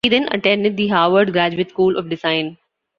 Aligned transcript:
He 0.03 0.09
then 0.09 0.29
attended 0.31 0.77
the 0.77 0.87
Harvard 0.87 1.31
Graduate 1.31 1.69
School 1.69 1.95
of 1.95 2.09
Design. 2.09 2.57